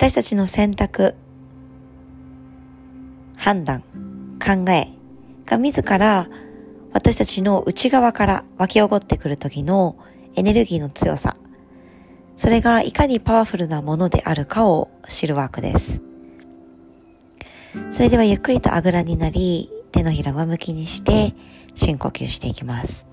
[0.00, 1.14] 私たちの選択、
[3.36, 3.82] 判断、
[4.42, 4.86] 考え
[5.44, 6.26] が自ら
[6.94, 9.98] 私たちの内側から湧き起こってくる時の
[10.36, 11.36] エネルギーの強さ、
[12.34, 16.00] それがいかにパワフルなものであるかを知るワークです。
[17.90, 21.34] それではゆっくりとあぐらになり、手のひら上向きにして
[21.74, 23.06] 深呼吸していきます。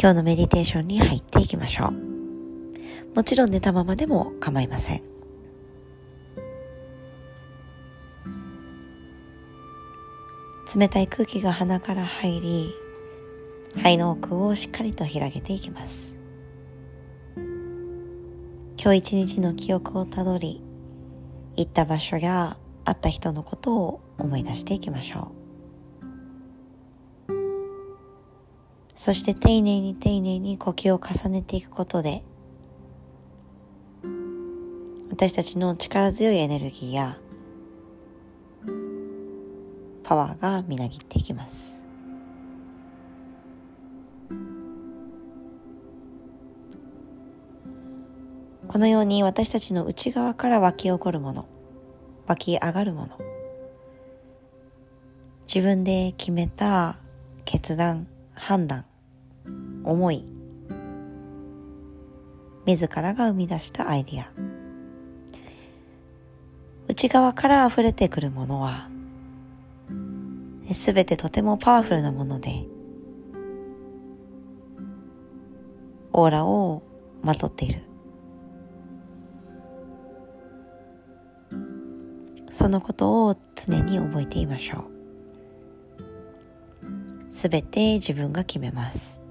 [0.00, 3.14] 今日のメディテーションに入っていきましょう。
[3.14, 5.11] もちろん寝たままでも構いません。
[10.74, 12.74] 冷たい空気が鼻から入り、
[13.74, 16.16] 肺の奥をしっかりと開けていきます。
[18.82, 20.62] 今日一日の記憶をたどり、
[21.56, 25.32] 行った場所や会った人のことを思い出していきましょ
[27.28, 27.32] う。
[28.94, 32.22] そして丁寧に丁寧に呼吸を重ねていくことで、
[35.10, 37.18] 私たちの力強いエネルギーや
[40.12, 41.82] パワーがみなぎっていきます。
[48.68, 51.48] このように私たちの内側から湧き起こるもの、
[52.26, 53.18] 湧き上がるもの、
[55.46, 56.96] 自分で決めた
[57.46, 58.84] 決断、判断、
[59.82, 60.28] 思い、
[62.66, 64.30] 自らが生み出したアイディア、
[66.88, 68.91] 内側から溢れてくるものは
[70.72, 72.66] すべてとてもパワフルなもので、
[76.12, 76.82] オーラを
[77.22, 77.80] まとっている。
[82.50, 84.92] そのことを常に覚えていましょう。
[87.34, 89.21] すべて自分が決めます。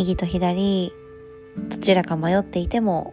[0.00, 0.94] 右と左、
[1.68, 3.12] どちらか迷っていても、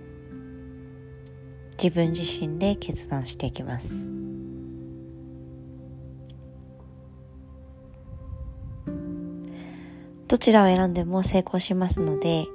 [1.82, 4.10] 自分自身で決断していきます。
[10.30, 12.46] どちらを選んでも成功しますので、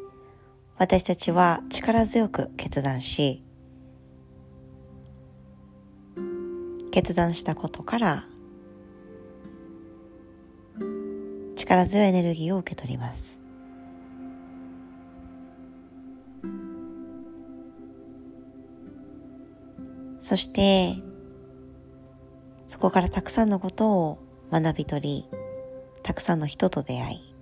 [0.78, 3.42] 私たちは力強く決断し、
[6.90, 8.24] 決断したことから
[11.54, 13.41] 力強いエネルギーを受け取ります。
[20.22, 20.94] そして、
[22.64, 24.18] そこからたくさんのことを
[24.52, 25.28] 学び取り、
[26.04, 27.34] たくさんの人と出会い、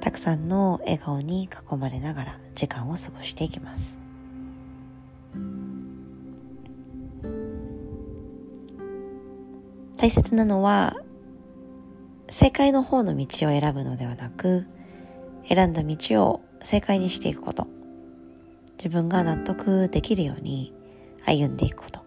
[0.00, 4.00] たくさんの笑顔に囲まれながら時間を過ごしていきます。
[9.96, 10.96] 大切なのは
[12.28, 14.66] 正解の方の道を選ぶのではなく、
[15.46, 17.66] 選んだ道を正解にしていくこと。
[18.78, 20.74] 自分が納得できるように
[21.24, 22.02] 歩んでいくこと。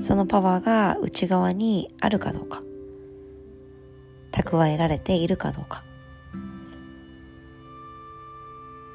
[0.00, 2.62] そのパワーが内側にあるかどうか。
[4.32, 5.84] 蓄えられているかどうか。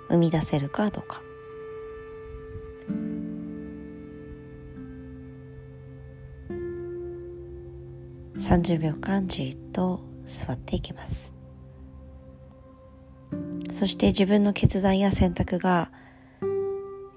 [0.09, 1.21] 生み出せるかどうか。
[8.49, 11.35] 30秒間じっと座っていきます。
[13.69, 15.91] そして自分の決断や選択が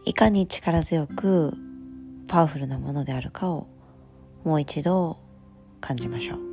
[0.05, 1.55] いかに力強く
[2.29, 3.67] パワフルなものであるかを
[4.45, 5.21] もう一度
[5.81, 6.52] 感じましょう。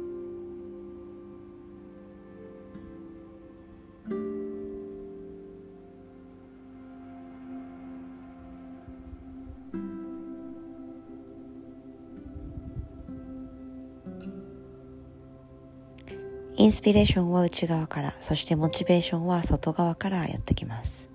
[16.60, 21.10] インスピレーションは内側から、そしてモチベーションは外側からやってきます。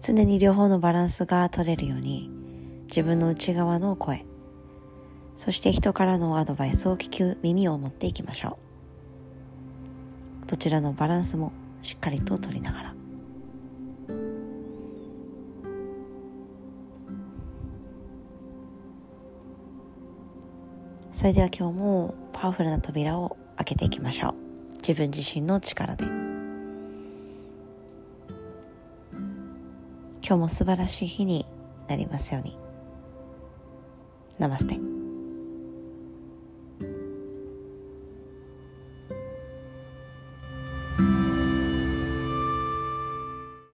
[0.00, 2.28] 常に両方のバランスが取れるように、
[2.88, 4.26] 自分の内側の声、
[5.36, 8.58] そして人からのアドバイスを聞く耳を持っていきましょ
[10.44, 10.46] う。
[10.48, 11.52] どちらのバランスも
[11.82, 12.94] しっかりと取りながら。
[21.12, 24.34] それでは今日もパワフルな扉を開けていきましょう。
[24.86, 26.04] 自分自身の力で。
[26.04, 26.12] 今
[30.20, 31.46] 日も素晴らしい日に
[31.88, 32.58] なりますように。
[34.38, 34.95] ナマステ。